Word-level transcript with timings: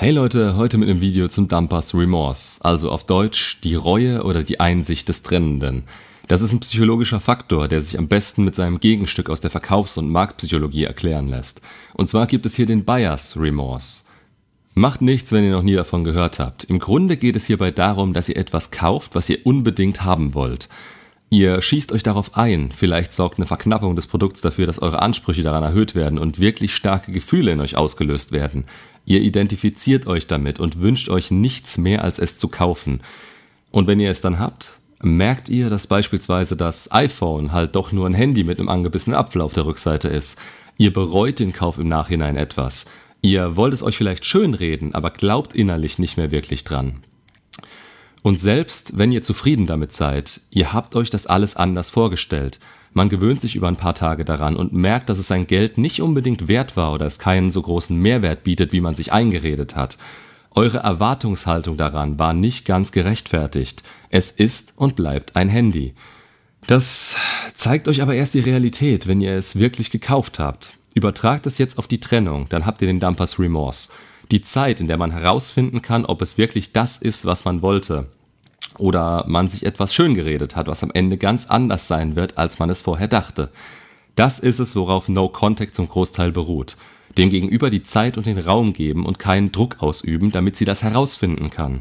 Hey 0.00 0.12
Leute, 0.12 0.56
heute 0.56 0.78
mit 0.78 0.88
einem 0.88 1.02
Video 1.02 1.28
zum 1.28 1.46
Dumpers 1.46 1.94
Remorse, 1.94 2.64
also 2.64 2.90
auf 2.90 3.04
Deutsch 3.04 3.60
die 3.62 3.74
Reue 3.74 4.24
oder 4.24 4.42
die 4.42 4.58
Einsicht 4.58 5.10
des 5.10 5.22
Trennenden. 5.22 5.82
Das 6.26 6.40
ist 6.40 6.54
ein 6.54 6.60
psychologischer 6.60 7.20
Faktor, 7.20 7.68
der 7.68 7.82
sich 7.82 7.98
am 7.98 8.08
besten 8.08 8.42
mit 8.46 8.54
seinem 8.54 8.80
Gegenstück 8.80 9.28
aus 9.28 9.42
der 9.42 9.50
Verkaufs- 9.50 9.98
und 9.98 10.08
Marktpsychologie 10.08 10.84
erklären 10.84 11.28
lässt. 11.28 11.60
Und 11.92 12.08
zwar 12.08 12.26
gibt 12.26 12.46
es 12.46 12.54
hier 12.54 12.64
den 12.64 12.86
Buyers 12.86 13.36
Remorse. 13.36 14.04
Macht 14.72 15.02
nichts, 15.02 15.32
wenn 15.32 15.44
ihr 15.44 15.50
noch 15.50 15.62
nie 15.62 15.76
davon 15.76 16.02
gehört 16.02 16.38
habt. 16.38 16.64
Im 16.64 16.78
Grunde 16.78 17.18
geht 17.18 17.36
es 17.36 17.44
hierbei 17.44 17.70
darum, 17.70 18.14
dass 18.14 18.30
ihr 18.30 18.38
etwas 18.38 18.70
kauft, 18.70 19.14
was 19.14 19.28
ihr 19.28 19.44
unbedingt 19.44 20.02
haben 20.02 20.32
wollt. 20.32 20.70
Ihr 21.32 21.60
schießt 21.62 21.92
euch 21.92 22.02
darauf 22.02 22.36
ein, 22.36 22.72
vielleicht 22.74 23.12
sorgt 23.12 23.38
eine 23.38 23.46
Verknappung 23.46 23.94
des 23.94 24.08
Produkts 24.08 24.40
dafür, 24.40 24.66
dass 24.66 24.80
eure 24.80 25.00
Ansprüche 25.00 25.42
daran 25.42 25.62
erhöht 25.62 25.94
werden 25.94 26.18
und 26.18 26.40
wirklich 26.40 26.74
starke 26.74 27.12
Gefühle 27.12 27.52
in 27.52 27.60
euch 27.60 27.76
ausgelöst 27.76 28.32
werden. 28.32 28.64
Ihr 29.10 29.22
identifiziert 29.22 30.06
euch 30.06 30.28
damit 30.28 30.60
und 30.60 30.80
wünscht 30.80 31.08
euch 31.08 31.32
nichts 31.32 31.78
mehr, 31.78 32.04
als 32.04 32.20
es 32.20 32.36
zu 32.36 32.46
kaufen. 32.46 33.02
Und 33.72 33.88
wenn 33.88 33.98
ihr 33.98 34.08
es 34.08 34.20
dann 34.20 34.38
habt, 34.38 34.78
merkt 35.02 35.48
ihr, 35.48 35.68
dass 35.68 35.88
beispielsweise 35.88 36.56
das 36.56 36.92
iPhone 36.92 37.50
halt 37.50 37.74
doch 37.74 37.90
nur 37.90 38.06
ein 38.06 38.14
Handy 38.14 38.44
mit 38.44 38.60
einem 38.60 38.68
angebissenen 38.68 39.18
Apfel 39.18 39.40
auf 39.40 39.52
der 39.52 39.66
Rückseite 39.66 40.06
ist. 40.06 40.38
Ihr 40.78 40.92
bereut 40.92 41.40
den 41.40 41.52
Kauf 41.52 41.78
im 41.78 41.88
Nachhinein 41.88 42.36
etwas. 42.36 42.86
Ihr 43.20 43.56
wollt 43.56 43.74
es 43.74 43.82
euch 43.82 43.96
vielleicht 43.96 44.24
schönreden, 44.26 44.94
aber 44.94 45.10
glaubt 45.10 45.56
innerlich 45.56 45.98
nicht 45.98 46.16
mehr 46.16 46.30
wirklich 46.30 46.62
dran. 46.62 47.02
Und 48.22 48.38
selbst 48.38 48.98
wenn 48.98 49.12
ihr 49.12 49.22
zufrieden 49.22 49.66
damit 49.66 49.92
seid, 49.92 50.40
ihr 50.50 50.72
habt 50.72 50.94
euch 50.94 51.10
das 51.10 51.26
alles 51.26 51.56
anders 51.56 51.90
vorgestellt. 51.90 52.60
Man 52.92 53.08
gewöhnt 53.08 53.40
sich 53.40 53.56
über 53.56 53.68
ein 53.68 53.76
paar 53.76 53.94
Tage 53.94 54.24
daran 54.24 54.56
und 54.56 54.72
merkt, 54.72 55.08
dass 55.08 55.18
es 55.18 55.28
sein 55.28 55.46
Geld 55.46 55.78
nicht 55.78 56.02
unbedingt 56.02 56.48
wert 56.48 56.76
war 56.76 56.92
oder 56.92 57.06
es 57.06 57.18
keinen 57.18 57.50
so 57.50 57.62
großen 57.62 57.96
Mehrwert 57.96 58.42
bietet, 58.42 58.72
wie 58.72 58.80
man 58.80 58.94
sich 58.94 59.12
eingeredet 59.12 59.76
hat. 59.76 59.96
Eure 60.52 60.78
Erwartungshaltung 60.78 61.76
daran 61.76 62.18
war 62.18 62.34
nicht 62.34 62.64
ganz 62.64 62.90
gerechtfertigt. 62.90 63.84
Es 64.10 64.32
ist 64.32 64.74
und 64.76 64.96
bleibt 64.96 65.36
ein 65.36 65.48
Handy. 65.48 65.94
Das 66.66 67.14
zeigt 67.54 67.86
euch 67.88 68.02
aber 68.02 68.16
erst 68.16 68.34
die 68.34 68.40
Realität, 68.40 69.06
wenn 69.06 69.20
ihr 69.20 69.32
es 69.32 69.56
wirklich 69.56 69.90
gekauft 69.90 70.40
habt. 70.40 70.72
Übertragt 70.94 71.46
es 71.46 71.58
jetzt 71.58 71.78
auf 71.78 71.86
die 71.86 72.00
Trennung, 72.00 72.46
dann 72.48 72.66
habt 72.66 72.82
ihr 72.82 72.88
den 72.88 72.98
Dumpers 72.98 73.38
Remorse 73.38 73.90
die 74.30 74.42
Zeit, 74.42 74.80
in 74.80 74.86
der 74.86 74.96
man 74.96 75.10
herausfinden 75.10 75.82
kann, 75.82 76.04
ob 76.04 76.22
es 76.22 76.38
wirklich 76.38 76.72
das 76.72 76.98
ist, 76.98 77.24
was 77.24 77.44
man 77.44 77.62
wollte. 77.62 78.06
Oder 78.78 79.24
man 79.26 79.48
sich 79.48 79.66
etwas 79.66 79.94
schön 79.94 80.14
geredet 80.14 80.56
hat, 80.56 80.68
was 80.68 80.82
am 80.82 80.90
Ende 80.92 81.18
ganz 81.18 81.46
anders 81.46 81.88
sein 81.88 82.16
wird, 82.16 82.38
als 82.38 82.58
man 82.58 82.70
es 82.70 82.82
vorher 82.82 83.08
dachte. 83.08 83.50
Das 84.14 84.38
ist 84.38 84.58
es, 84.58 84.76
worauf 84.76 85.08
No 85.08 85.28
Contact 85.28 85.74
zum 85.74 85.88
Großteil 85.88 86.32
beruht. 86.32 86.76
Dem 87.18 87.30
Gegenüber 87.30 87.70
die 87.70 87.82
Zeit 87.82 88.16
und 88.16 88.26
den 88.26 88.38
Raum 88.38 88.72
geben 88.72 89.04
und 89.04 89.18
keinen 89.18 89.50
Druck 89.50 89.82
ausüben, 89.82 90.30
damit 90.30 90.56
sie 90.56 90.64
das 90.64 90.82
herausfinden 90.82 91.50
kann. 91.50 91.80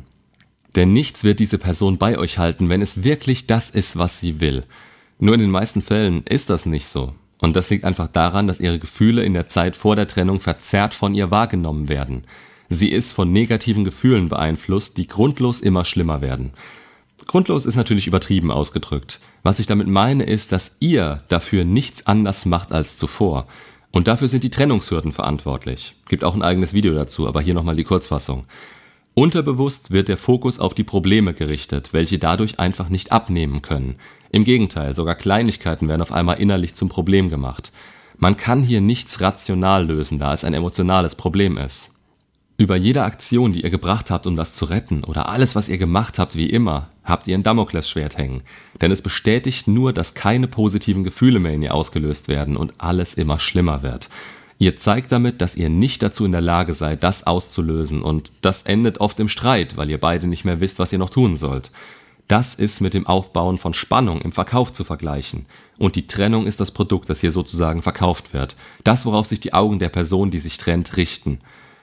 Denn 0.76 0.94
nichts 0.94 1.24
wird 1.24 1.40
diese 1.40 1.58
Person 1.58 1.98
bei 1.98 2.18
euch 2.18 2.38
halten, 2.38 2.70
wenn 2.70 2.82
es 2.82 3.04
wirklich 3.04 3.48
das 3.48 3.70
ist, 3.70 3.98
was 3.98 4.20
sie 4.20 4.40
will. 4.40 4.64
Nur 5.20 5.36
in 5.36 5.42
den 5.42 5.52
meisten 5.52 5.82
Fällen 5.82 6.24
ist 6.24 6.50
das 6.50 6.66
nicht 6.66 6.88
so. 6.88 7.14
Und 7.40 7.56
das 7.56 7.70
liegt 7.70 7.86
einfach 7.86 8.08
daran, 8.08 8.48
dass 8.48 8.60
ihre 8.60 8.80
Gefühle 8.80 9.24
in 9.24 9.34
der 9.34 9.48
Zeit 9.48 9.76
vor 9.76 9.96
der 9.96 10.08
Trennung 10.08 10.40
verzerrt 10.40 10.94
von 10.94 11.16
ihr 11.16 11.32
wahrgenommen 11.32 11.90
werden. 11.90 12.24
Sie 12.70 12.90
ist 12.90 13.14
von 13.14 13.32
negativen 13.32 13.84
Gefühlen 13.84 14.30
beeinflusst, 14.30 14.98
die 14.98 15.08
grundlos 15.08 15.62
immer 15.62 15.86
schlimmer 15.86 16.22
werden. 16.22 16.52
Grundlos 17.26 17.66
ist 17.66 17.76
natürlich 17.76 18.08
übertrieben 18.08 18.52
ausgedrückt. 18.52 19.20
Was 19.44 19.60
ich 19.60 19.68
damit 19.68 19.88
meine, 19.88 20.24
ist, 20.24 20.52
dass 20.52 20.78
ihr 20.80 21.24
dafür 21.28 21.64
nichts 21.64 22.06
anders 22.08 22.46
macht 22.46 22.72
als 22.72 22.98
zuvor. 22.98 23.48
Und 23.92 24.08
dafür 24.08 24.28
sind 24.28 24.44
die 24.44 24.52
Trennungshürden 24.52 25.12
verantwortlich. 25.12 25.96
Gibt 26.08 26.24
auch 26.24 26.36
ein 26.36 26.44
eigenes 26.44 26.74
Video 26.74 26.94
dazu, 26.94 27.28
aber 27.28 27.42
hier 27.42 27.54
nochmal 27.54 27.76
die 27.76 27.84
Kurzfassung. 27.84 28.46
Unterbewusst 29.20 29.92
wird 29.92 30.08
der 30.08 30.16
Fokus 30.16 30.62
auf 30.62 30.74
die 30.74 30.86
Probleme 30.86 31.34
gerichtet, 31.34 31.90
welche 31.92 32.20
dadurch 32.20 32.58
einfach 32.58 32.88
nicht 32.88 33.12
abnehmen 33.12 33.62
können. 33.62 33.98
Im 34.32 34.46
Gegenteil, 34.46 34.96
sogar 34.96 35.16
Kleinigkeiten 35.16 35.90
werden 35.90 36.02
auf 36.02 36.14
einmal 36.14 36.40
innerlich 36.40 36.74
zum 36.74 36.88
Problem 36.88 37.28
gemacht. 37.28 37.74
Man 38.16 38.38
kann 38.38 38.64
hier 38.64 38.80
nichts 38.80 39.20
rational 39.20 39.88
lösen, 39.88 40.20
da 40.20 40.34
es 40.34 40.46
ein 40.46 40.54
emotionales 40.54 41.16
Problem 41.16 41.58
ist. 41.58 41.96
Über 42.56 42.78
jede 42.78 43.04
Aktion, 43.04 43.52
die 43.52 43.64
ihr 43.64 43.70
gebracht 43.70 44.10
habt, 44.10 44.26
um 44.26 44.38
das 44.38 44.54
zu 44.54 44.64
retten, 44.64 45.04
oder 45.04 45.28
alles, 45.28 45.54
was 45.54 45.68
ihr 45.68 45.78
gemacht 45.78 46.18
habt, 46.18 46.38
wie 46.38 46.50
immer, 46.50 46.88
habt 47.04 47.28
ihr 47.28 47.38
ein 47.38 47.44
Damoklesschwert 47.44 48.18
hängen. 48.18 48.44
Denn 48.80 48.90
es 48.90 49.02
bestätigt 49.02 49.68
nur, 49.68 49.92
dass 49.92 50.14
keine 50.14 50.48
positiven 50.48 51.04
Gefühle 51.04 51.40
mehr 51.40 51.52
in 51.52 51.62
ihr 51.62 51.76
ausgelöst 51.76 52.30
werden 52.30 52.56
und 52.56 52.76
alles 52.78 53.16
immer 53.16 53.38
schlimmer 53.38 53.84
wird. 53.84 54.08
Ihr 54.62 54.76
zeigt 54.76 55.14
damit, 55.14 55.42
dass 55.42 55.56
ihr 55.56 55.70
nicht 55.70 56.04
dazu 56.04 56.26
in 56.26 56.34
der 56.34 56.42
Lage 56.42 56.76
seid, 56.76 57.04
das 57.04 57.26
auszulösen 57.26 58.02
und 58.02 58.30
das 58.42 58.64
endet 58.64 59.00
oft 59.00 59.18
im 59.22 59.30
Streit, 59.30 59.78
weil 59.78 59.90
ihr 59.90 60.00
beide 60.00 60.28
nicht 60.28 60.44
mehr 60.44 60.60
wisst, 60.60 60.80
was 60.80 60.92
ihr 60.92 61.00
noch 61.00 61.10
tun 61.10 61.38
sollt. 61.38 61.72
Das 62.28 62.56
ist 62.56 62.82
mit 62.82 62.94
dem 62.94 63.08
Aufbauen 63.08 63.58
von 63.58 63.74
Spannung 63.74 64.22
im 64.22 64.34
Verkauf 64.34 64.72
zu 64.74 64.84
vergleichen. 64.84 65.48
Und 65.78 65.96
die 65.96 66.08
Trennung 66.08 66.46
ist 66.46 66.60
das 66.60 66.72
Produkt, 66.72 67.10
das 67.10 67.22
hier 67.22 67.32
sozusagen 67.32 67.82
verkauft 67.82 68.34
wird. 68.34 68.58
Das, 68.84 69.06
worauf 69.06 69.26
sich 69.26 69.40
die 69.40 69.54
Augen 69.54 69.80
der 69.80 69.90
Person, 69.90 70.30
die 70.30 70.40
sich 70.40 70.58
trennt, 70.58 70.98
richten. 70.98 71.40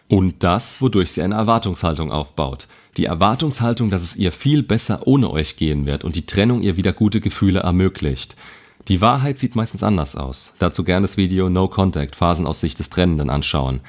Und 0.06 0.44
das, 0.44 0.80
wodurch 0.80 1.10
sie 1.10 1.22
eine 1.22 1.34
Erwartungshaltung 1.34 2.12
aufbaut. 2.12 2.68
Die 2.96 3.06
Erwartungshaltung, 3.06 3.90
dass 3.90 4.02
es 4.02 4.16
ihr 4.16 4.30
viel 4.30 4.62
besser 4.62 5.06
ohne 5.06 5.30
euch 5.30 5.56
gehen 5.56 5.84
wird 5.86 6.04
und 6.04 6.14
die 6.14 6.26
Trennung 6.26 6.60
ihr 6.60 6.76
wieder 6.76 6.92
gute 6.92 7.20
Gefühle 7.20 7.60
ermöglicht. 7.60 8.36
Die 8.88 9.00
Wahrheit 9.00 9.40
sieht 9.40 9.56
meistens 9.56 9.82
anders 9.82 10.14
aus. 10.14 10.54
Dazu 10.60 10.84
gerne 10.84 11.04
das 11.04 11.16
Video 11.16 11.50
No 11.50 11.66
Contact, 11.66 12.14
Phasen 12.14 12.46
aus 12.46 12.60
Sicht 12.60 12.78
des 12.78 12.88
Trennenden 12.88 13.30
anschauen. 13.30 13.80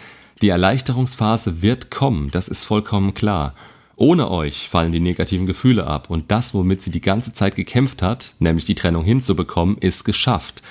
Die 0.41 0.49
Erleichterungsphase 0.49 1.61
wird 1.61 1.91
kommen, 1.91 2.31
das 2.31 2.47
ist 2.47 2.63
vollkommen 2.63 3.13
klar. 3.13 3.53
Ohne 3.95 4.29
euch 4.31 4.67
fallen 4.69 4.91
die 4.91 4.99
negativen 4.99 5.45
Gefühle 5.45 5.85
ab 5.85 6.09
und 6.09 6.31
das, 6.31 6.53
womit 6.55 6.81
sie 6.81 6.91
die 6.91 7.01
ganze 7.01 7.31
Zeit 7.33 7.55
gekämpft 7.55 8.01
hat, 8.01 8.33
nämlich 8.39 8.65
die 8.65 8.75
Trennung 8.75 9.03
hinzubekommen, 9.03 9.77
ist 9.77 10.03
geschafft. 10.03 10.63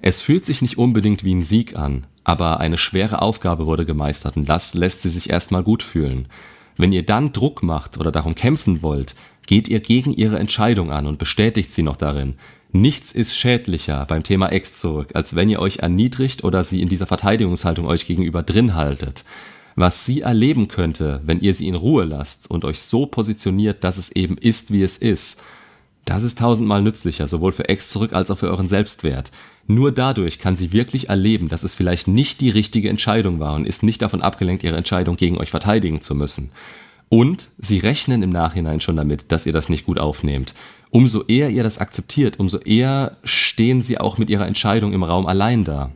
Es 0.00 0.22
fühlt 0.22 0.46
sich 0.46 0.62
nicht 0.62 0.78
unbedingt 0.78 1.22
wie 1.24 1.34
ein 1.34 1.42
Sieg 1.42 1.76
an, 1.76 2.06
aber 2.24 2.60
eine 2.60 2.78
schwere 2.78 3.20
Aufgabe 3.20 3.66
wurde 3.66 3.84
gemeistert 3.84 4.36
und 4.36 4.48
das 4.48 4.72
lässt 4.74 5.02
sie 5.02 5.10
sich 5.10 5.30
erstmal 5.30 5.62
gut 5.62 5.82
fühlen. 5.82 6.28
Wenn 6.78 6.92
ihr 6.92 7.04
dann 7.04 7.32
Druck 7.32 7.62
macht 7.62 7.98
oder 7.98 8.12
darum 8.12 8.34
kämpfen 8.34 8.82
wollt, 8.82 9.14
geht 9.46 9.68
ihr 9.68 9.80
gegen 9.80 10.12
ihre 10.12 10.38
Entscheidung 10.38 10.90
an 10.90 11.06
und 11.06 11.18
bestätigt 11.18 11.72
sie 11.72 11.82
noch 11.82 11.96
darin. 11.96 12.34
Nichts 12.72 13.12
ist 13.12 13.36
schädlicher 13.36 14.04
beim 14.06 14.22
Thema 14.22 14.48
Ex 14.48 14.78
zurück, 14.78 15.10
als 15.14 15.34
wenn 15.34 15.48
ihr 15.48 15.60
euch 15.60 15.78
erniedrigt 15.78 16.44
oder 16.44 16.64
sie 16.64 16.82
in 16.82 16.88
dieser 16.88 17.06
Verteidigungshaltung 17.06 17.86
euch 17.86 18.06
gegenüber 18.06 18.42
drin 18.42 18.74
haltet 18.74 19.24
was 19.76 20.06
sie 20.06 20.22
erleben 20.22 20.68
könnte, 20.68 21.20
wenn 21.24 21.40
ihr 21.40 21.54
sie 21.54 21.68
in 21.68 21.74
Ruhe 21.74 22.04
lasst 22.04 22.50
und 22.50 22.64
euch 22.64 22.80
so 22.80 23.04
positioniert, 23.04 23.84
dass 23.84 23.98
es 23.98 24.10
eben 24.10 24.38
ist, 24.38 24.72
wie 24.72 24.82
es 24.82 24.96
ist, 24.96 25.42
das 26.06 26.22
ist 26.22 26.38
tausendmal 26.38 26.82
nützlicher, 26.82 27.28
sowohl 27.28 27.52
für 27.52 27.68
Ex 27.68 27.90
zurück 27.90 28.14
als 28.14 28.30
auch 28.30 28.38
für 28.38 28.48
euren 28.48 28.68
Selbstwert. 28.68 29.32
Nur 29.66 29.92
dadurch 29.92 30.38
kann 30.38 30.56
sie 30.56 30.72
wirklich 30.72 31.08
erleben, 31.08 31.48
dass 31.48 31.62
es 31.62 31.74
vielleicht 31.74 32.08
nicht 32.08 32.40
die 32.40 32.50
richtige 32.50 32.88
Entscheidung 32.88 33.38
war 33.38 33.54
und 33.54 33.66
ist 33.66 33.82
nicht 33.82 34.00
davon 34.00 34.22
abgelenkt, 34.22 34.62
ihre 34.62 34.76
Entscheidung 34.76 35.16
gegen 35.16 35.36
euch 35.36 35.50
verteidigen 35.50 36.00
zu 36.00 36.14
müssen. 36.14 36.52
Und 37.08 37.50
sie 37.58 37.78
rechnen 37.78 38.22
im 38.22 38.30
Nachhinein 38.30 38.80
schon 38.80 38.96
damit, 38.96 39.30
dass 39.30 39.46
ihr 39.46 39.52
das 39.52 39.68
nicht 39.68 39.84
gut 39.84 39.98
aufnehmt. 39.98 40.54
Umso 40.96 41.24
eher 41.24 41.50
ihr 41.50 41.62
das 41.62 41.76
akzeptiert, 41.76 42.40
umso 42.40 42.56
eher 42.56 43.18
stehen 43.22 43.82
sie 43.82 43.98
auch 43.98 44.16
mit 44.16 44.30
ihrer 44.30 44.46
Entscheidung 44.46 44.94
im 44.94 45.02
Raum 45.02 45.26
allein 45.26 45.62
da. 45.62 45.90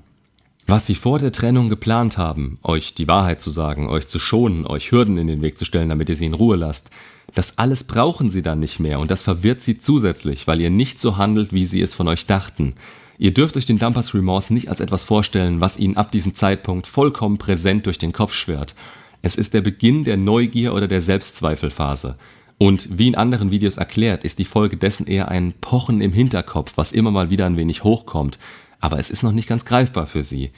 Was 0.66 0.84
sie 0.84 0.94
vor 0.94 1.18
der 1.18 1.32
Trennung 1.32 1.70
geplant 1.70 2.18
haben, 2.18 2.58
euch 2.62 2.92
die 2.92 3.08
Wahrheit 3.08 3.40
zu 3.40 3.48
sagen, 3.48 3.88
euch 3.88 4.06
zu 4.08 4.18
schonen, 4.18 4.66
euch 4.66 4.92
Hürden 4.92 5.16
in 5.16 5.26
den 5.26 5.40
Weg 5.40 5.56
zu 5.56 5.64
stellen, 5.64 5.88
damit 5.88 6.10
ihr 6.10 6.16
sie 6.16 6.26
in 6.26 6.34
Ruhe 6.34 6.56
lasst, 6.56 6.90
das 7.34 7.56
alles 7.56 7.84
brauchen 7.84 8.30
sie 8.30 8.42
dann 8.42 8.60
nicht 8.60 8.78
mehr 8.78 9.00
und 9.00 9.10
das 9.10 9.22
verwirrt 9.22 9.62
sie 9.62 9.78
zusätzlich, 9.78 10.46
weil 10.46 10.60
ihr 10.60 10.68
nicht 10.68 11.00
so 11.00 11.16
handelt, 11.16 11.54
wie 11.54 11.64
sie 11.64 11.80
es 11.80 11.94
von 11.94 12.06
euch 12.06 12.26
dachten. 12.26 12.74
Ihr 13.16 13.32
dürft 13.32 13.56
euch 13.56 13.64
den 13.64 13.78
Dumpers 13.78 14.12
Remorse 14.12 14.52
nicht 14.52 14.68
als 14.68 14.80
etwas 14.80 15.04
vorstellen, 15.04 15.62
was 15.62 15.78
ihnen 15.78 15.96
ab 15.96 16.12
diesem 16.12 16.34
Zeitpunkt 16.34 16.86
vollkommen 16.86 17.38
präsent 17.38 17.86
durch 17.86 17.96
den 17.96 18.12
Kopf 18.12 18.34
schwirrt. 18.34 18.74
Es 19.22 19.36
ist 19.36 19.54
der 19.54 19.62
Beginn 19.62 20.04
der 20.04 20.18
Neugier 20.18 20.74
oder 20.74 20.88
der 20.88 21.00
Selbstzweifelphase. 21.00 22.16
Und 22.62 22.98
wie 22.98 23.08
in 23.08 23.14
anderen 23.14 23.50
Videos 23.50 23.78
erklärt, 23.78 24.22
ist 24.22 24.38
die 24.38 24.44
Folge 24.44 24.76
dessen 24.76 25.06
eher 25.06 25.28
ein 25.28 25.54
Pochen 25.62 26.02
im 26.02 26.12
Hinterkopf, 26.12 26.74
was 26.76 26.92
immer 26.92 27.10
mal 27.10 27.30
wieder 27.30 27.46
ein 27.46 27.56
wenig 27.56 27.84
hochkommt, 27.84 28.38
aber 28.80 28.98
es 28.98 29.08
ist 29.08 29.22
noch 29.22 29.32
nicht 29.32 29.48
ganz 29.48 29.64
greifbar 29.64 30.06
für 30.06 30.22
sie. 30.22 30.50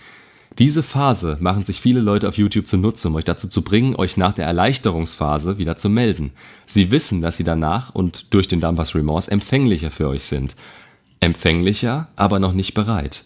Diese 0.59 0.83
Phase 0.83 1.39
machen 1.41 1.65
sich 1.65 1.81
viele 1.81 2.01
Leute 2.01 2.29
auf 2.29 2.37
YouTube 2.37 2.67
zunutze, 2.67 3.07
um 3.07 3.15
euch 3.15 3.25
dazu 3.25 3.47
zu 3.47 3.63
bringen, 3.63 3.95
euch 3.95 4.17
nach 4.17 4.33
der 4.33 4.47
Erleichterungsphase 4.47 5.59
wieder 5.59 5.77
zu 5.77 5.89
melden. 5.89 6.33
Sie 6.67 6.91
wissen, 6.91 7.23
dass 7.23 7.37
sie 7.37 7.45
danach 7.45 7.95
und 7.95 8.35
durch 8.35 8.49
den 8.49 8.61
Dumpers 8.61 8.97
Remorse 8.97 9.31
empfänglicher 9.31 9.93
für 9.93 10.09
euch 10.09 10.25
sind. 10.25 10.57
Empfänglicher, 11.21 12.09
aber 12.17 12.41
noch 12.41 12.53
nicht 12.53 12.75
bereit. 12.75 13.23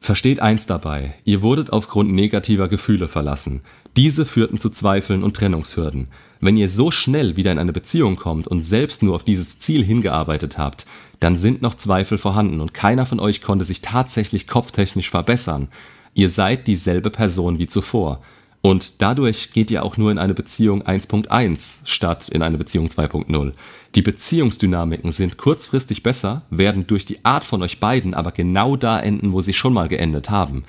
Versteht 0.00 0.40
eins 0.40 0.64
dabei, 0.64 1.12
ihr 1.24 1.42
wurdet 1.42 1.70
aufgrund 1.70 2.14
negativer 2.14 2.68
Gefühle 2.68 3.08
verlassen. 3.08 3.60
Diese 3.94 4.24
führten 4.24 4.56
zu 4.56 4.70
Zweifeln 4.70 5.22
und 5.22 5.36
Trennungshürden. 5.36 6.08
Wenn 6.40 6.56
ihr 6.56 6.68
so 6.68 6.90
schnell 6.90 7.36
wieder 7.36 7.52
in 7.52 7.58
eine 7.58 7.72
Beziehung 7.72 8.16
kommt 8.16 8.46
und 8.46 8.62
selbst 8.62 9.02
nur 9.02 9.14
auf 9.14 9.24
dieses 9.24 9.58
Ziel 9.58 9.82
hingearbeitet 9.82 10.58
habt, 10.58 10.86
dann 11.20 11.38
sind 11.38 11.62
noch 11.62 11.74
Zweifel 11.74 12.18
vorhanden 12.18 12.60
und 12.60 12.74
keiner 12.74 13.06
von 13.06 13.20
euch 13.20 13.40
konnte 13.40 13.64
sich 13.64 13.80
tatsächlich 13.80 14.46
kopftechnisch 14.46 15.10
verbessern. 15.10 15.68
Ihr 16.14 16.30
seid 16.30 16.66
dieselbe 16.66 17.10
Person 17.10 17.58
wie 17.58 17.66
zuvor. 17.66 18.20
Und 18.62 19.00
dadurch 19.00 19.52
geht 19.52 19.70
ihr 19.70 19.84
auch 19.84 19.96
nur 19.96 20.10
in 20.10 20.18
eine 20.18 20.34
Beziehung 20.34 20.82
1.1 20.82 21.82
statt 21.84 22.28
in 22.28 22.42
eine 22.42 22.58
Beziehung 22.58 22.88
2.0. 22.88 23.52
Die 23.94 24.02
Beziehungsdynamiken 24.02 25.12
sind 25.12 25.38
kurzfristig 25.38 26.02
besser, 26.02 26.42
werden 26.50 26.86
durch 26.86 27.06
die 27.06 27.24
Art 27.24 27.44
von 27.44 27.62
euch 27.62 27.80
beiden 27.80 28.12
aber 28.12 28.32
genau 28.32 28.76
da 28.76 28.98
enden, 28.98 29.32
wo 29.32 29.40
sie 29.40 29.52
schon 29.52 29.72
mal 29.72 29.88
geendet 29.88 30.30
haben. 30.30 30.64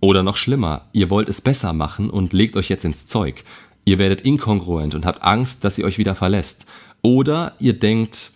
Oder 0.00 0.22
noch 0.22 0.36
schlimmer, 0.36 0.82
ihr 0.92 1.10
wollt 1.10 1.28
es 1.28 1.40
besser 1.40 1.72
machen 1.72 2.10
und 2.10 2.32
legt 2.32 2.56
euch 2.56 2.68
jetzt 2.68 2.84
ins 2.84 3.06
Zeug. 3.06 3.44
Ihr 3.88 3.98
werdet 4.00 4.22
inkongruent 4.22 4.94
und 4.94 5.06
habt 5.06 5.22
Angst, 5.22 5.64
dass 5.64 5.76
sie 5.76 5.84
euch 5.84 5.96
wieder 5.96 6.16
verlässt. 6.16 6.66
Oder 7.02 7.54
ihr 7.60 7.72
denkt, 7.72 8.32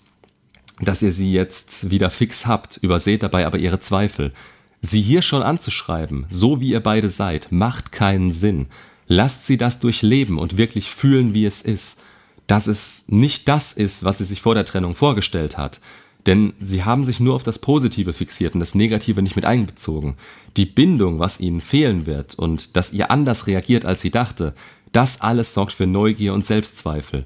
dass 0.81 1.03
ihr 1.03 1.13
sie 1.13 1.33
jetzt 1.33 1.91
wieder 1.91 2.09
fix 2.09 2.47
habt, 2.47 2.79
überseht 2.79 3.25
dabei 3.25 3.45
aber 3.47 3.59
ihre 3.59 3.81
Zweifel. 3.81 4.33
Sie 4.81 5.03
hier 5.03 5.23
schon 5.23 5.43
anzuschreiben, 5.43 6.27
so 6.31 6.61
wie 6.61 6.71
ihr 6.71 6.81
beide 6.81 7.11
seid, 7.11 7.49
macht 7.51 7.91
keinen 7.91 8.31
Sinn. 8.31 8.67
Lasst 9.09 9.45
sie 9.45 9.59
das 9.59 9.81
durchleben 9.81 10.39
und 10.39 10.57
wirklich 10.57 10.89
fühlen, 10.91 11.35
wie 11.35 11.45
es 11.45 11.63
ist. 11.63 12.01
Dass 12.47 12.69
es 12.69 13.05
nicht 13.09 13.49
das 13.49 13.73
ist, 13.73 14.05
was 14.05 14.19
sie 14.19 14.25
sich 14.25 14.41
vor 14.41 14.55
der 14.55 14.65
Trennung 14.65 14.95
vorgestellt 14.95 15.59
hat. 15.59 15.81
Denn 16.27 16.53
sie 16.61 16.85
haben 16.85 17.03
sich 17.03 17.19
nur 17.19 17.35
auf 17.35 17.43
das 17.43 17.59
Positive 17.59 18.13
fixiert 18.13 18.55
und 18.55 18.61
das 18.61 18.75
Negative 18.75 19.21
nicht 19.21 19.37
mit 19.37 19.45
einbezogen. 19.45 20.17
Die 20.57 20.67
Bindung, 20.67 21.19
was 21.19 21.41
ihnen 21.41 21.61
fehlen 21.61 22.07
wird 22.07 22.37
und 22.37 22.77
dass 22.77 22.93
ihr 22.93 23.11
anders 23.11 23.47
reagiert, 23.47 23.85
als 23.85 24.03
sie 24.03 24.11
dachte, 24.11 24.55
das 24.93 25.21
alles 25.21 25.55
sorgt 25.55 25.73
für 25.73 25.87
Neugier 25.87 26.35
und 26.35 26.45
Selbstzweifel. 26.45 27.25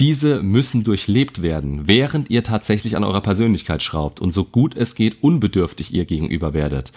Diese 0.00 0.42
müssen 0.42 0.84
durchlebt 0.84 1.40
werden, 1.40 1.88
während 1.88 2.28
ihr 2.28 2.44
tatsächlich 2.44 2.96
an 2.96 3.04
eurer 3.04 3.22
Persönlichkeit 3.22 3.82
schraubt 3.82 4.20
und 4.20 4.32
so 4.32 4.44
gut 4.44 4.76
es 4.76 4.94
geht 4.94 5.22
unbedürftig 5.22 5.94
ihr 5.94 6.04
gegenüber 6.04 6.52
werdet. 6.52 6.92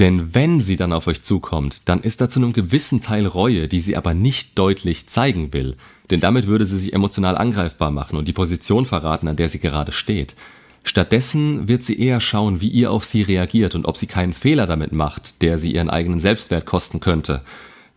Denn 0.00 0.34
wenn 0.34 0.60
sie 0.60 0.76
dann 0.76 0.92
auf 0.92 1.06
euch 1.06 1.22
zukommt, 1.22 1.88
dann 1.88 2.00
ist 2.00 2.20
da 2.20 2.28
zu 2.28 2.40
einem 2.40 2.52
gewissen 2.52 3.02
Teil 3.02 3.26
Reue, 3.26 3.68
die 3.68 3.80
sie 3.80 3.96
aber 3.96 4.14
nicht 4.14 4.58
deutlich 4.58 5.06
zeigen 5.06 5.52
will. 5.52 5.76
Denn 6.10 6.18
damit 6.18 6.48
würde 6.48 6.66
sie 6.66 6.78
sich 6.78 6.92
emotional 6.92 7.36
angreifbar 7.36 7.90
machen 7.90 8.16
und 8.16 8.26
die 8.26 8.32
Position 8.32 8.86
verraten, 8.86 9.28
an 9.28 9.36
der 9.36 9.48
sie 9.48 9.60
gerade 9.60 9.92
steht. 9.92 10.34
Stattdessen 10.82 11.68
wird 11.68 11.84
sie 11.84 12.00
eher 12.00 12.20
schauen, 12.20 12.60
wie 12.60 12.68
ihr 12.68 12.90
auf 12.90 13.04
sie 13.04 13.22
reagiert 13.22 13.76
und 13.76 13.86
ob 13.86 13.96
sie 13.96 14.08
keinen 14.08 14.32
Fehler 14.32 14.66
damit 14.66 14.92
macht, 14.92 15.42
der 15.42 15.58
sie 15.58 15.72
ihren 15.72 15.90
eigenen 15.90 16.18
Selbstwert 16.18 16.66
kosten 16.66 16.98
könnte. 16.98 17.42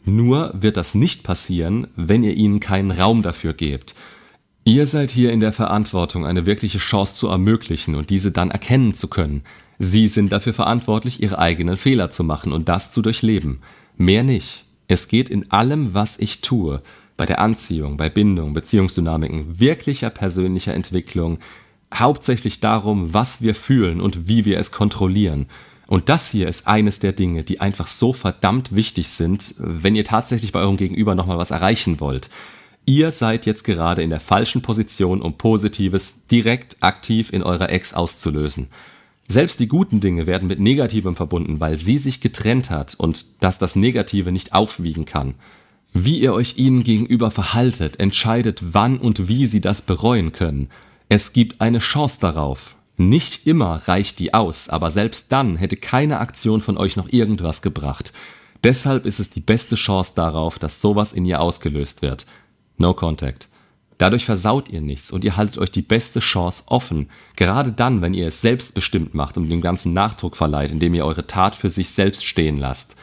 Nur 0.05 0.53
wird 0.53 0.77
das 0.77 0.95
nicht 0.95 1.23
passieren, 1.23 1.87
wenn 1.95 2.23
ihr 2.23 2.35
ihnen 2.35 2.59
keinen 2.59 2.91
Raum 2.91 3.23
dafür 3.23 3.53
gebt. 3.53 3.95
Ihr 4.63 4.87
seid 4.87 5.11
hier 5.11 5.31
in 5.31 5.39
der 5.39 5.53
Verantwortung, 5.53 6.25
eine 6.25 6.45
wirkliche 6.45 6.79
Chance 6.79 7.15
zu 7.15 7.27
ermöglichen 7.27 7.95
und 7.95 8.09
diese 8.09 8.31
dann 8.31 8.51
erkennen 8.51 8.93
zu 8.93 9.07
können. 9.07 9.43
Sie 9.77 10.07
sind 10.07 10.31
dafür 10.31 10.53
verantwortlich, 10.53 11.21
ihre 11.21 11.39
eigenen 11.39 11.77
Fehler 11.77 12.09
zu 12.09 12.23
machen 12.23 12.51
und 12.51 12.69
das 12.69 12.91
zu 12.91 13.01
durchleben. 13.01 13.59
Mehr 13.97 14.23
nicht. 14.23 14.65
Es 14.87 15.07
geht 15.07 15.29
in 15.29 15.51
allem, 15.51 15.93
was 15.93 16.17
ich 16.17 16.41
tue, 16.41 16.81
bei 17.17 17.25
der 17.25 17.39
Anziehung, 17.39 17.97
bei 17.97 18.09
Bindung, 18.09 18.53
Beziehungsdynamiken, 18.53 19.59
wirklicher 19.59 20.09
persönlicher 20.09 20.73
Entwicklung, 20.73 21.39
hauptsächlich 21.93 22.59
darum, 22.59 23.13
was 23.13 23.41
wir 23.41 23.55
fühlen 23.55 24.01
und 24.01 24.27
wie 24.27 24.45
wir 24.45 24.59
es 24.59 24.71
kontrollieren. 24.71 25.47
Und 25.87 26.09
das 26.09 26.29
hier 26.31 26.47
ist 26.47 26.67
eines 26.67 26.99
der 26.99 27.11
Dinge, 27.11 27.43
die 27.43 27.61
einfach 27.61 27.87
so 27.87 28.13
verdammt 28.13 28.75
wichtig 28.75 29.09
sind, 29.09 29.55
wenn 29.57 29.95
ihr 29.95 30.03
tatsächlich 30.03 30.51
bei 30.51 30.59
eurem 30.59 30.77
Gegenüber 30.77 31.15
nochmal 31.15 31.37
was 31.37 31.51
erreichen 31.51 31.99
wollt. 31.99 32.29
Ihr 32.87 33.11
seid 33.11 33.45
jetzt 33.45 33.63
gerade 33.63 34.03
in 34.03 34.11
der 34.11 34.19
falschen 34.19 34.61
Position, 34.61 35.21
um 35.21 35.37
Positives 35.37 36.25
direkt 36.27 36.77
aktiv 36.81 37.33
in 37.33 37.41
eurer 37.41 37.69
Ex 37.69 37.93
auszulösen. 37.93 38.67
Selbst 39.27 39.59
die 39.59 39.67
guten 39.67 40.01
Dinge 40.01 40.27
werden 40.27 40.47
mit 40.47 40.59
Negativem 40.59 41.15
verbunden, 41.15 41.59
weil 41.59 41.77
sie 41.77 41.97
sich 41.97 42.21
getrennt 42.21 42.69
hat 42.69 42.93
und 42.93 43.25
dass 43.43 43.57
das 43.57 43.75
Negative 43.75 44.31
nicht 44.31 44.53
aufwiegen 44.53 45.05
kann. 45.05 45.33
Wie 45.93 46.19
ihr 46.19 46.33
euch 46.33 46.57
ihnen 46.57 46.83
gegenüber 46.83 47.31
verhaltet, 47.31 47.99
entscheidet, 47.99 48.61
wann 48.73 48.99
und 48.99 49.27
wie 49.27 49.47
sie 49.47 49.61
das 49.61 49.81
bereuen 49.81 50.31
können. 50.31 50.69
Es 51.09 51.33
gibt 51.33 51.61
eine 51.61 51.79
Chance 51.79 52.19
darauf. 52.19 52.74
Nicht 52.97 53.45
immer 53.45 53.81
reicht 53.87 54.19
die 54.19 54.33
aus, 54.33 54.69
aber 54.69 54.89
selbst 54.89 55.31
dann 55.31 55.57
hätte 55.57 55.75
keine 55.75 56.19
Aktion 56.19 56.61
von 56.61 56.77
euch 56.77 56.95
noch 56.95 57.09
irgendwas 57.09 57.61
gebracht. 57.61 58.13
Deshalb 58.63 59.05
ist 59.05 59.19
es 59.19 59.29
die 59.29 59.41
beste 59.41 59.75
Chance 59.75 60.13
darauf, 60.15 60.59
dass 60.59 60.81
sowas 60.81 61.13
in 61.13 61.25
ihr 61.25 61.41
ausgelöst 61.41 62.01
wird. 62.01 62.25
No 62.77 62.93
Contact. 62.93 63.49
Dadurch 63.97 64.25
versaut 64.25 64.69
ihr 64.69 64.81
nichts 64.81 65.11
und 65.11 65.23
ihr 65.23 65.37
haltet 65.37 65.57
euch 65.57 65.71
die 65.71 65.81
beste 65.81 66.19
Chance 66.19 66.63
offen, 66.67 67.09
gerade 67.35 67.71
dann, 67.71 68.01
wenn 68.01 68.13
ihr 68.13 68.27
es 68.27 68.41
selbstbestimmt 68.41 69.13
macht 69.13 69.37
und 69.37 69.49
dem 69.49 69.61
ganzen 69.61 69.93
Nachdruck 69.93 70.35
verleiht, 70.35 70.71
indem 70.71 70.93
ihr 70.93 71.05
eure 71.05 71.27
Tat 71.27 71.55
für 71.55 71.69
sich 71.69 71.89
selbst 71.89 72.25
stehen 72.25 72.57
lasst. 72.57 72.95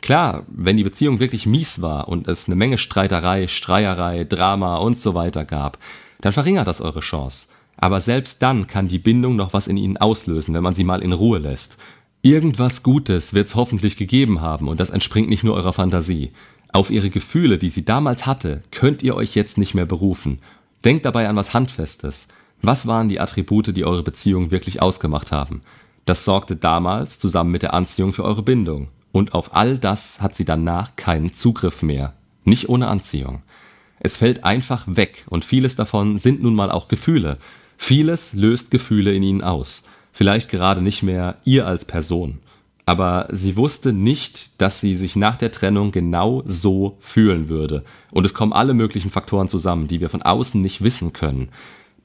Klar, 0.00 0.44
wenn 0.48 0.76
die 0.76 0.82
Beziehung 0.82 1.20
wirklich 1.20 1.46
mies 1.46 1.82
war 1.82 2.08
und 2.08 2.26
es 2.26 2.46
eine 2.46 2.56
Menge 2.56 2.78
Streiterei, 2.78 3.46
Streierei, 3.46 4.24
Drama 4.24 4.76
und 4.76 4.98
so 4.98 5.14
weiter 5.14 5.44
gab, 5.44 5.78
dann 6.20 6.32
verringert 6.32 6.66
das 6.66 6.80
eure 6.80 7.00
Chance. 7.00 7.48
Aber 7.80 8.00
selbst 8.00 8.42
dann 8.42 8.66
kann 8.66 8.88
die 8.88 8.98
Bindung 8.98 9.36
noch 9.36 9.52
was 9.52 9.66
in 9.66 9.76
ihnen 9.76 9.96
auslösen, 9.96 10.54
wenn 10.54 10.62
man 10.62 10.74
sie 10.74 10.84
mal 10.84 11.02
in 11.02 11.12
Ruhe 11.12 11.38
lässt. 11.38 11.78
Irgendwas 12.22 12.82
Gutes 12.82 13.32
wird's 13.32 13.54
hoffentlich 13.54 13.96
gegeben 13.96 14.42
haben 14.42 14.68
und 14.68 14.78
das 14.78 14.90
entspringt 14.90 15.30
nicht 15.30 15.42
nur 15.42 15.54
eurer 15.54 15.72
Fantasie. 15.72 16.32
Auf 16.72 16.90
ihre 16.90 17.10
Gefühle, 17.10 17.58
die 17.58 17.70
sie 17.70 17.84
damals 17.84 18.26
hatte, 18.26 18.62
könnt 18.70 19.02
ihr 19.02 19.16
euch 19.16 19.34
jetzt 19.34 19.56
nicht 19.56 19.74
mehr 19.74 19.86
berufen. 19.86 20.38
Denkt 20.84 21.06
dabei 21.06 21.28
an 21.28 21.36
was 21.36 21.54
Handfestes. 21.54 22.28
Was 22.62 22.86
waren 22.86 23.08
die 23.08 23.20
Attribute, 23.20 23.74
die 23.74 23.84
eure 23.84 24.02
Beziehung 24.02 24.50
wirklich 24.50 24.82
ausgemacht 24.82 25.32
haben? 25.32 25.62
Das 26.04 26.24
sorgte 26.26 26.56
damals 26.56 27.18
zusammen 27.18 27.50
mit 27.50 27.62
der 27.62 27.72
Anziehung 27.72 28.12
für 28.12 28.24
eure 28.24 28.42
Bindung. 28.42 28.88
Und 29.12 29.34
auf 29.34 29.56
all 29.56 29.78
das 29.78 30.20
hat 30.20 30.36
sie 30.36 30.44
danach 30.44 30.96
keinen 30.96 31.32
Zugriff 31.32 31.82
mehr. 31.82 32.12
Nicht 32.44 32.68
ohne 32.68 32.88
Anziehung. 32.88 33.42
Es 33.98 34.16
fällt 34.16 34.44
einfach 34.44 34.84
weg 34.86 35.26
und 35.28 35.44
vieles 35.44 35.76
davon 35.76 36.18
sind 36.18 36.42
nun 36.42 36.54
mal 36.54 36.70
auch 36.70 36.88
Gefühle. 36.88 37.38
Vieles 37.82 38.34
löst 38.34 38.70
Gefühle 38.70 39.14
in 39.14 39.22
ihnen 39.22 39.42
aus. 39.42 39.84
Vielleicht 40.12 40.50
gerade 40.50 40.82
nicht 40.82 41.02
mehr 41.02 41.38
ihr 41.44 41.66
als 41.66 41.84
Person 41.84 42.40
aber 42.90 43.28
sie 43.30 43.56
wusste 43.56 43.92
nicht, 43.92 44.60
dass 44.60 44.80
sie 44.80 44.96
sich 44.96 45.14
nach 45.14 45.36
der 45.36 45.52
Trennung 45.52 45.92
genau 45.92 46.42
so 46.44 46.96
fühlen 46.98 47.48
würde. 47.48 47.84
Und 48.10 48.26
es 48.26 48.34
kommen 48.34 48.52
alle 48.52 48.74
möglichen 48.74 49.12
Faktoren 49.12 49.48
zusammen, 49.48 49.86
die 49.86 50.00
wir 50.00 50.10
von 50.10 50.22
außen 50.22 50.60
nicht 50.60 50.82
wissen 50.82 51.12
können. 51.12 51.50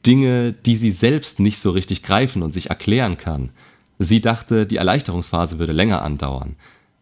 Dinge, 0.05 0.53
die 0.53 0.77
sie 0.77 0.91
selbst 0.91 1.39
nicht 1.39 1.57
so 1.57 1.71
richtig 1.71 2.03
greifen 2.03 2.43
und 2.43 2.53
sich 2.53 2.69
erklären 2.69 3.17
kann. 3.17 3.49
Sie 3.97 4.21
dachte, 4.21 4.67
die 4.67 4.75
Erleichterungsphase 4.75 5.57
würde 5.57 5.73
länger 5.73 6.03
andauern. 6.03 6.55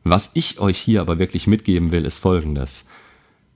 Was 0.06 0.32
ich 0.34 0.62
euch 0.62 0.78
hier 0.78 1.02
aber 1.02 1.20
wirklich 1.20 1.46
mitgeben 1.46 1.92
will, 1.92 2.06
ist 2.06 2.20
folgendes. 2.20 2.88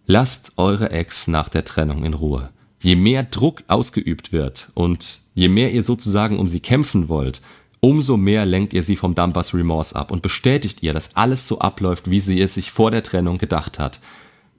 Lasst 0.07 0.51
eure 0.57 0.91
Ex 0.91 1.29
nach 1.29 1.47
der 1.47 1.63
Trennung 1.63 2.03
in 2.03 2.13
Ruhe. 2.13 2.49
Je 2.79 2.95
mehr 2.95 3.23
Druck 3.23 3.63
ausgeübt 3.67 4.31
wird 4.31 4.69
und 4.73 5.19
je 5.33 5.49
mehr 5.49 5.71
ihr 5.71 5.83
sozusagen 5.83 6.39
um 6.39 6.47
sie 6.47 6.59
kämpfen 6.59 7.09
wollt, 7.09 7.41
umso 7.79 8.17
mehr 8.17 8.45
lenkt 8.45 8.73
ihr 8.73 8.83
sie 8.83 8.95
vom 8.95 9.15
Dumpers 9.15 9.53
Remorse 9.53 9.95
ab 9.95 10.11
und 10.11 10.21
bestätigt 10.21 10.83
ihr, 10.83 10.93
dass 10.93 11.15
alles 11.15 11.47
so 11.47 11.59
abläuft, 11.59 12.09
wie 12.09 12.19
sie 12.19 12.41
es 12.41 12.53
sich 12.53 12.71
vor 12.71 12.91
der 12.91 13.03
Trennung 13.03 13.37
gedacht 13.37 13.79
hat. 13.79 13.99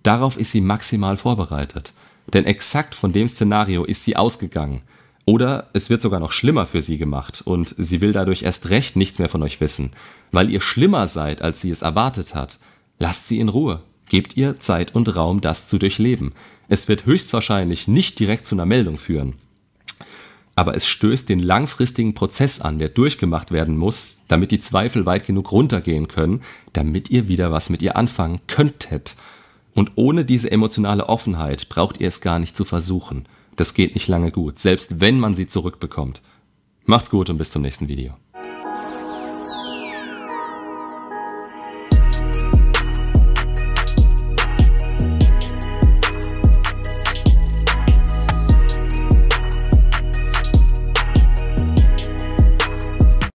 Darauf 0.02 0.36
ist 0.36 0.52
sie 0.52 0.60
maximal 0.60 1.16
vorbereitet. 1.16 1.92
Denn 2.32 2.44
exakt 2.44 2.94
von 2.94 3.12
dem 3.12 3.28
Szenario 3.28 3.84
ist 3.84 4.04
sie 4.04 4.16
ausgegangen. 4.16 4.82
Oder 5.24 5.68
es 5.72 5.90
wird 5.90 6.02
sogar 6.02 6.20
noch 6.20 6.32
schlimmer 6.32 6.66
für 6.66 6.82
sie 6.82 6.98
gemacht 6.98 7.42
und 7.44 7.74
sie 7.76 8.00
will 8.00 8.12
dadurch 8.12 8.42
erst 8.42 8.70
recht 8.70 8.96
nichts 8.96 9.18
mehr 9.18 9.28
von 9.28 9.42
euch 9.42 9.60
wissen. 9.60 9.90
Weil 10.32 10.50
ihr 10.50 10.60
schlimmer 10.60 11.08
seid, 11.08 11.42
als 11.42 11.60
sie 11.60 11.70
es 11.70 11.82
erwartet 11.82 12.34
hat. 12.34 12.58
Lasst 12.98 13.28
sie 13.28 13.38
in 13.38 13.48
Ruhe. 13.48 13.82
Gebt 14.08 14.36
ihr 14.36 14.58
Zeit 14.58 14.94
und 14.94 15.14
Raum, 15.14 15.40
das 15.40 15.66
zu 15.66 15.78
durchleben. 15.78 16.32
Es 16.68 16.88
wird 16.88 17.06
höchstwahrscheinlich 17.06 17.88
nicht 17.88 18.18
direkt 18.18 18.46
zu 18.46 18.54
einer 18.54 18.66
Meldung 18.66 18.98
führen 18.98 19.34
aber 20.58 20.74
es 20.74 20.88
stößt 20.88 21.28
den 21.28 21.38
langfristigen 21.38 22.14
Prozess 22.14 22.60
an, 22.60 22.80
der 22.80 22.88
durchgemacht 22.88 23.52
werden 23.52 23.76
muss, 23.76 24.22
damit 24.26 24.50
die 24.50 24.58
Zweifel 24.58 25.06
weit 25.06 25.24
genug 25.24 25.52
runtergehen 25.52 26.08
können, 26.08 26.40
damit 26.72 27.10
ihr 27.10 27.28
wieder 27.28 27.52
was 27.52 27.70
mit 27.70 27.80
ihr 27.80 27.96
anfangen 27.96 28.40
könntet. 28.48 29.14
Und 29.76 29.92
ohne 29.94 30.24
diese 30.24 30.50
emotionale 30.50 31.08
Offenheit 31.08 31.68
braucht 31.68 32.00
ihr 32.00 32.08
es 32.08 32.20
gar 32.20 32.40
nicht 32.40 32.56
zu 32.56 32.64
versuchen. 32.64 33.26
Das 33.54 33.72
geht 33.72 33.94
nicht 33.94 34.08
lange 34.08 34.32
gut, 34.32 34.58
selbst 34.58 35.00
wenn 35.00 35.20
man 35.20 35.36
sie 35.36 35.46
zurückbekommt. 35.46 36.22
Macht's 36.86 37.10
gut 37.10 37.30
und 37.30 37.38
bis 37.38 37.52
zum 37.52 37.62
nächsten 37.62 37.86
Video. 37.86 38.14